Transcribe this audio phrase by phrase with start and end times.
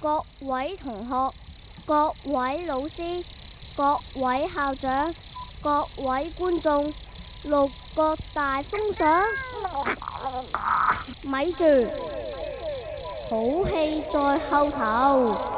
[0.00, 1.34] 各位同學、
[1.86, 3.24] 各位老師、
[3.76, 5.14] 各位校長、
[5.62, 6.92] 各位觀眾，
[7.44, 9.24] 六個大封賞，
[11.22, 11.64] 咪住，
[13.30, 15.57] 好戲在後頭。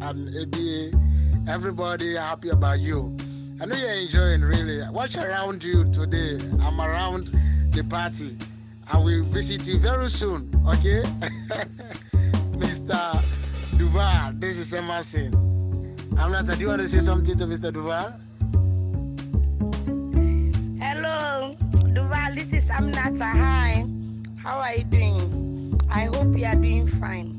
[0.00, 1.50] and ABA.
[1.50, 3.16] Everybody happy about you.
[3.60, 4.88] I know you're enjoying really.
[4.90, 6.38] Watch around you today.
[6.62, 7.24] I'm around
[7.72, 8.36] the party.
[8.90, 11.02] I will visit you very soon, okay?
[12.58, 13.78] Mr.
[13.78, 15.32] Duval, this is Emmerson.
[16.14, 17.72] Amnata, do you want to say something to Mr.
[17.72, 18.12] Duval?
[20.80, 21.54] Hello,
[21.92, 23.30] Duval, this is Amnata.
[23.30, 23.84] Hi,
[24.42, 25.80] how are you doing?
[25.90, 27.34] I hope you are doing fine.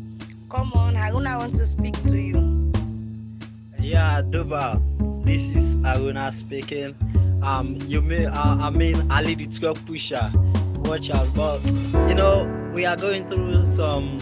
[0.50, 2.39] Come on, Haruna want to speak to you.
[3.90, 4.78] Yeah, Duval,
[5.26, 6.94] this is Aruna speaking.
[7.42, 10.32] Um, you may, uh, I mean, Ali the truck pusher.
[10.86, 11.60] Watch out, but
[12.08, 14.20] you know, we are going through some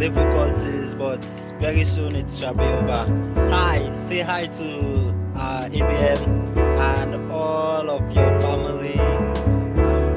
[0.00, 1.24] difficulties, but
[1.60, 3.06] very soon it shall be over.
[3.54, 8.98] Hi, say hi to uh, ABM and all of your family,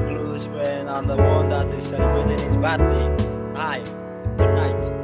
[0.07, 3.53] close friend, and the one that is celebrating his birthday.
[3.55, 3.83] Hi,
[4.35, 5.02] good night.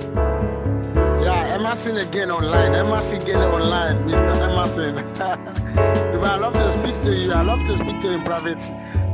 [1.59, 2.73] Emmerson again online.
[2.73, 4.33] Emmerson again online, Mr.
[4.49, 4.97] Emmerson.
[6.23, 7.33] I love to speak to you.
[7.33, 8.57] I love to speak to you in private.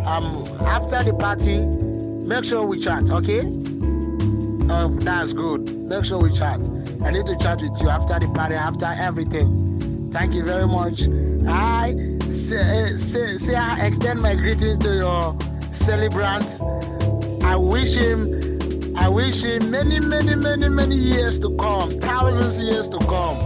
[0.05, 3.39] Um, after the party, make sure we chat, okay?
[3.39, 5.75] Um, that's good.
[5.75, 6.59] Make sure we chat.
[7.03, 10.11] I need to chat with you after the party, after everything.
[10.13, 11.01] Thank you very much.
[11.47, 15.35] I say, say, say I extend my greeting to your
[15.73, 16.45] celebrant.
[17.43, 18.34] I wish him,
[18.97, 23.37] I wish him many, many, many, many years to come, thousands years to come.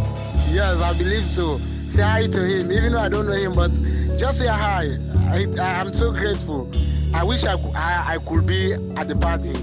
[0.52, 1.60] Yes, I believe so.
[1.92, 3.70] Say hi to him, even though I don't know him, but
[4.18, 4.98] just say hi.
[5.30, 6.70] I, I am so grateful.
[7.14, 9.54] I wish I, I, I could be at the party.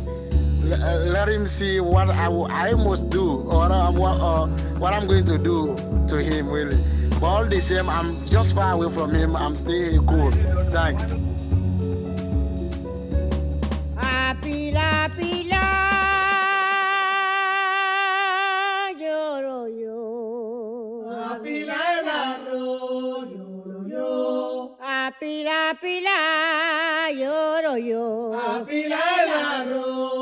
[0.71, 4.47] L- uh, let him see what I, w- I must do or I, what, uh,
[4.79, 5.77] what I'm going to do
[6.09, 6.77] to him, really.
[7.21, 9.37] But all the same, I'm just far away from him.
[9.37, 10.31] I'm still cool.
[10.73, 11.03] Thanks.
[25.27, 28.33] Pila, pila, lloro yo.
[28.35, 30.16] A pila el arroz,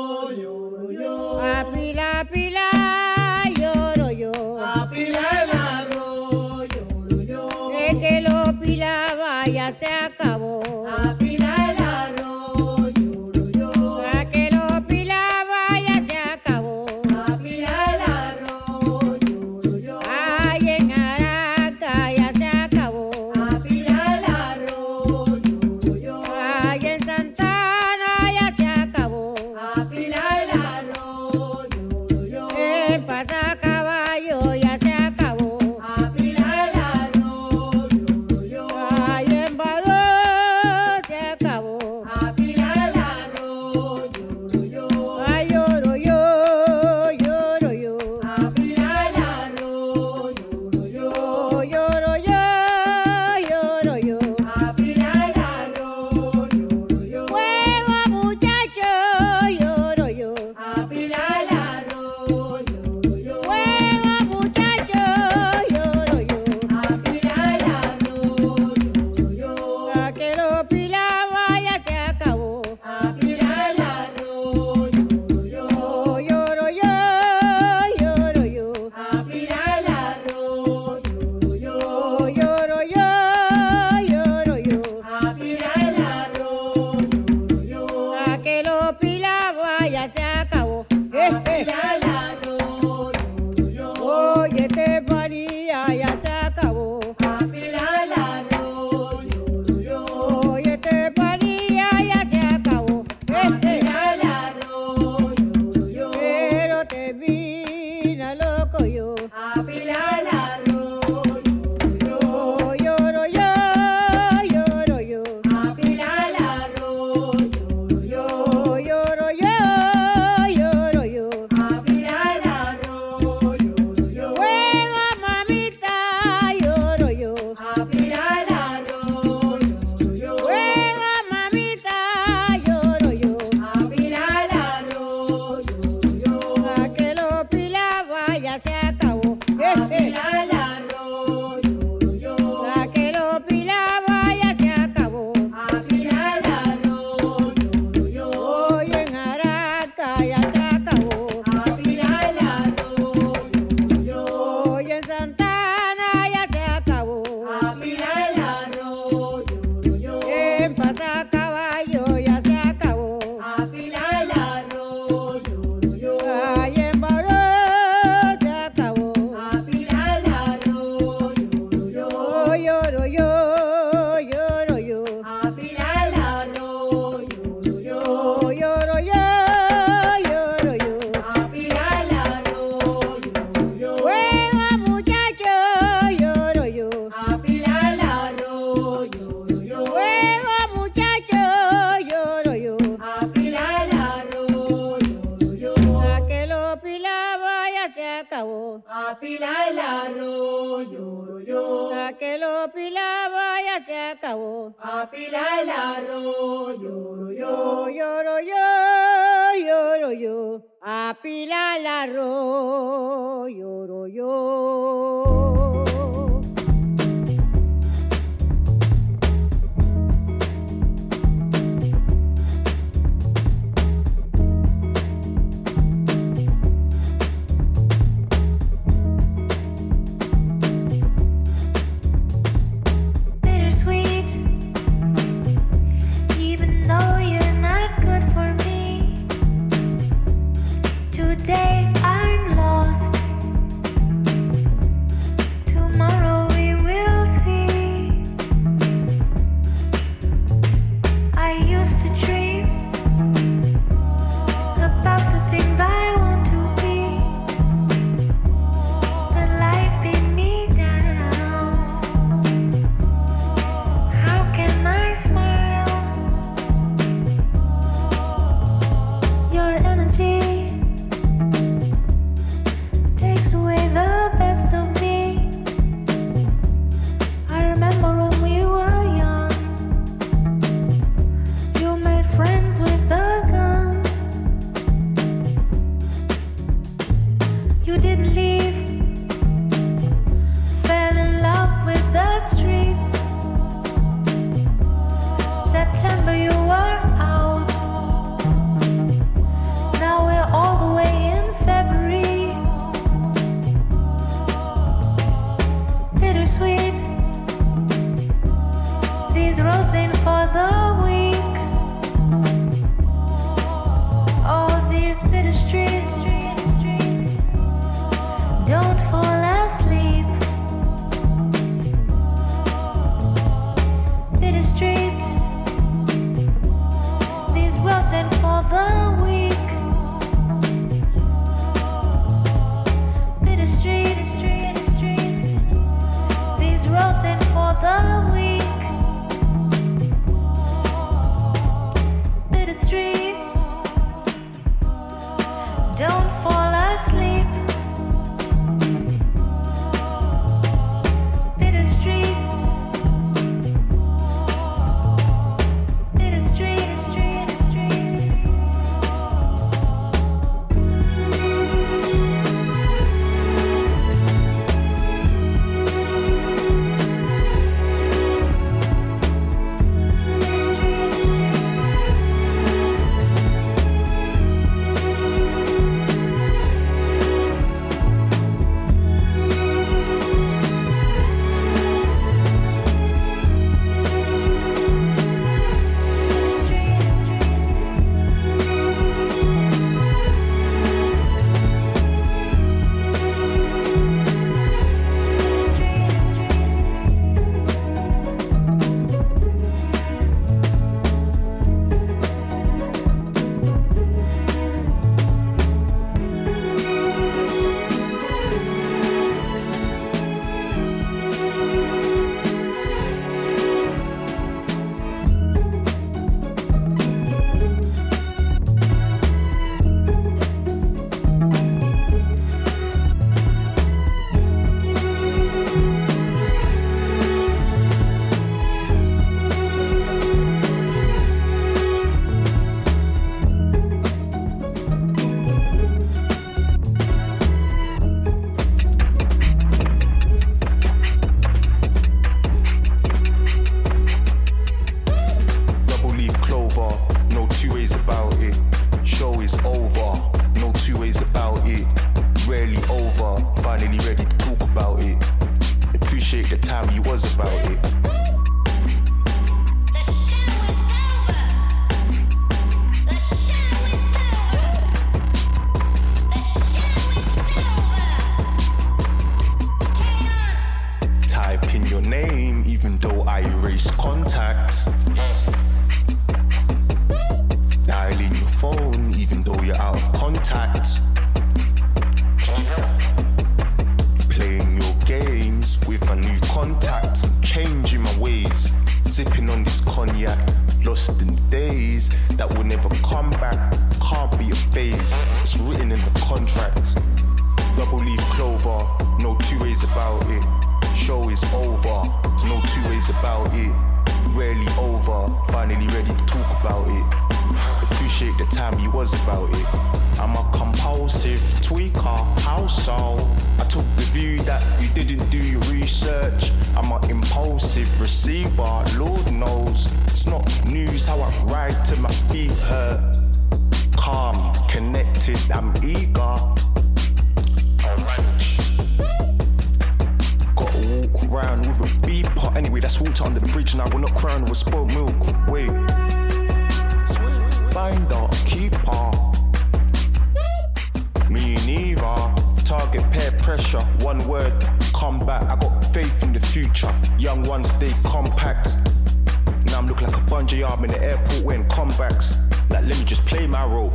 [550.35, 552.35] bungee arm in the airport wearing comebacks.
[552.69, 553.93] Like, let me just play my role.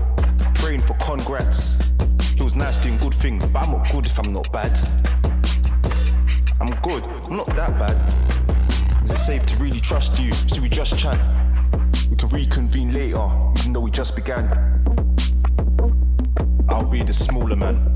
[0.55, 1.79] Praying for congrats.
[2.39, 4.73] Feels nice doing good things, but I'm not good if I'm not bad.
[6.59, 9.03] I'm good, I'm not that bad.
[9.03, 10.33] Is it safe to really trust you?
[10.33, 11.19] Should we just chat?
[12.09, 13.29] We can reconvene later,
[13.59, 14.47] even though we just began.
[16.71, 17.90] I'll be the smaller man.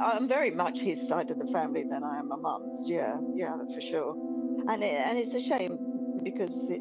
[0.00, 2.88] I, I'm very much his side of the family than I am my mum's.
[2.88, 4.14] Yeah, yeah, for sure.
[4.68, 5.78] And it, and it's a shame
[6.22, 6.80] because it,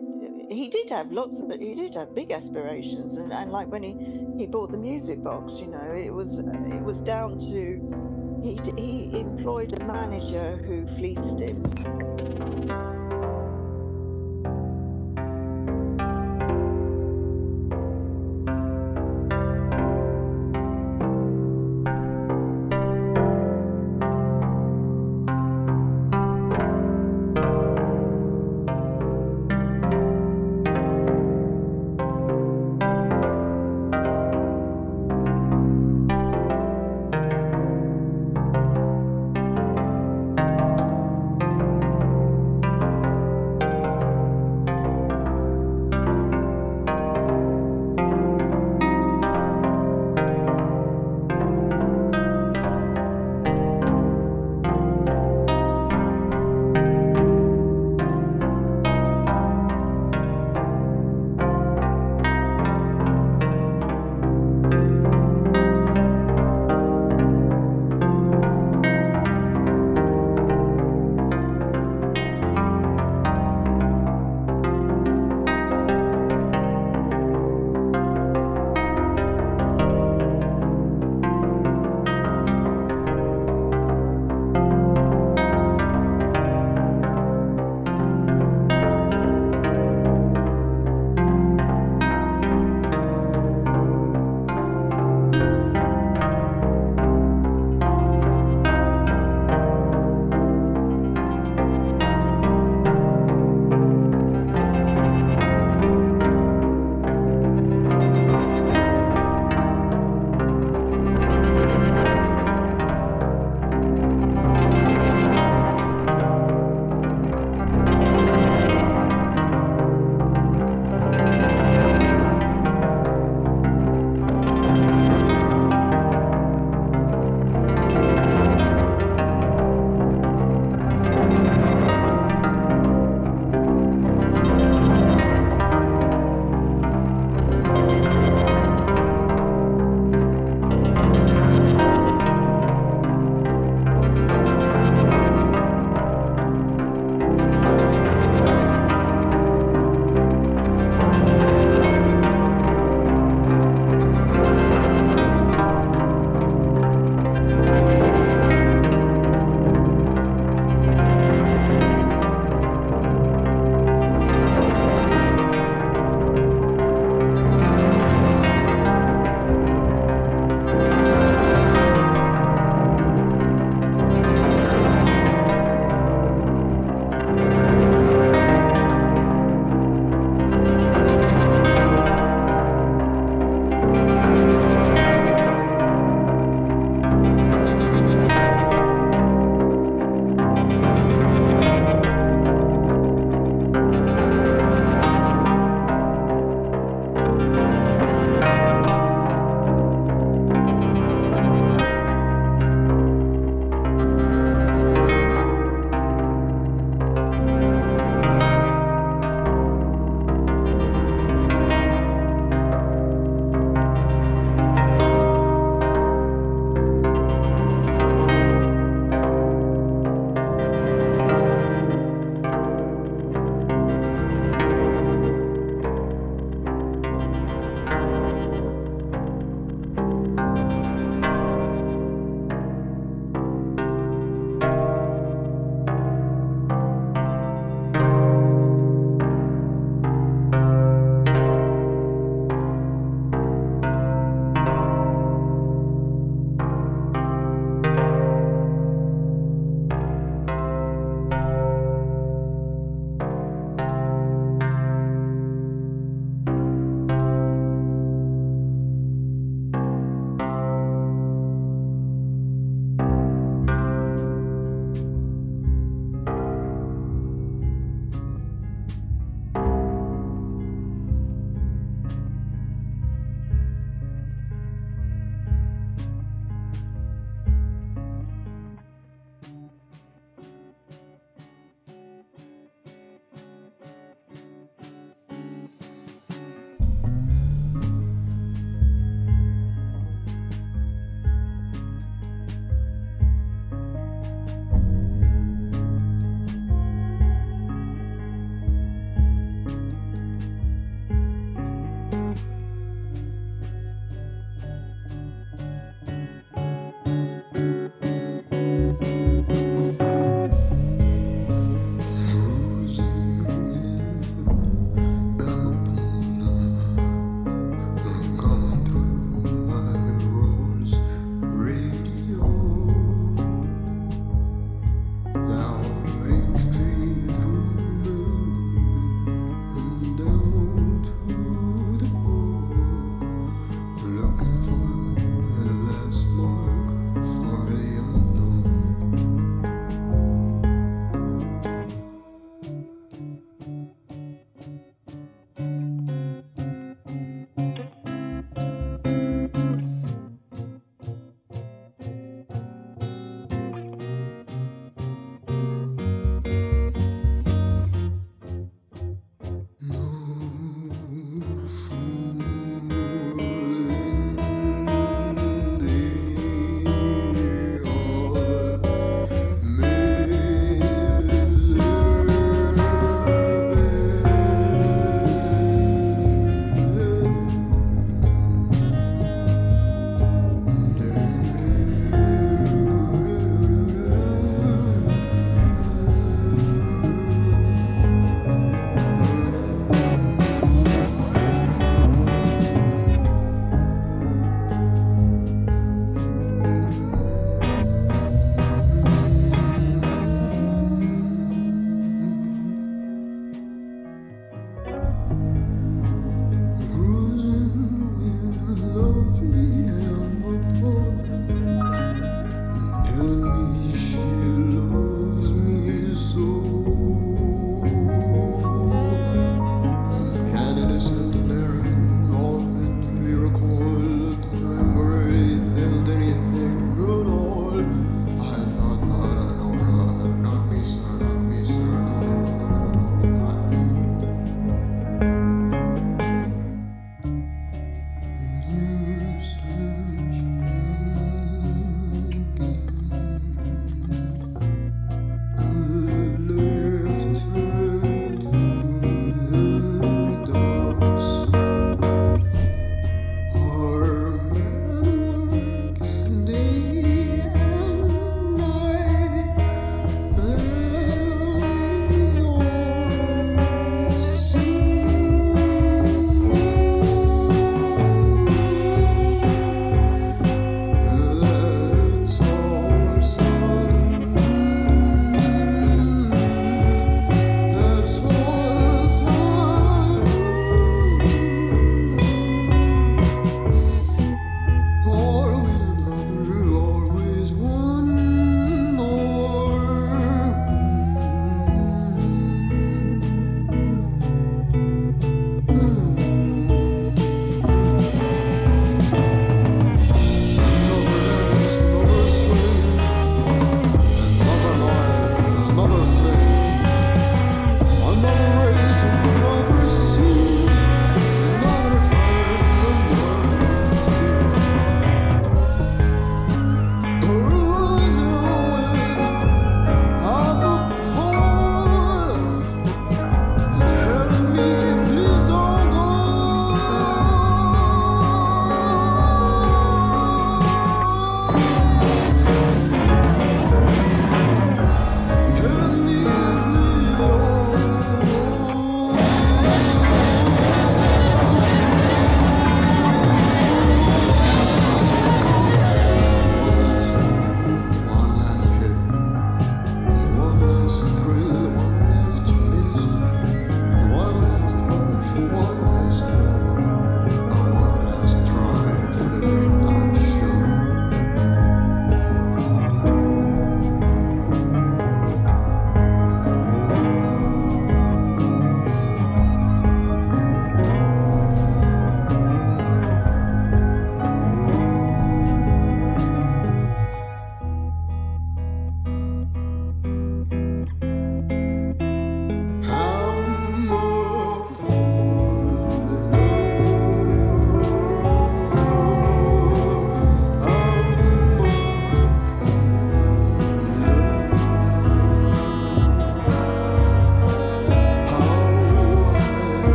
[0.49, 1.51] he did have lots of.
[1.51, 3.95] He did have big aspirations, and, and like when he,
[4.37, 9.19] he bought the music box, you know, it was it was down to he he
[9.19, 11.63] employed a manager who fleeced him.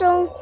[0.00, 0.39] encontram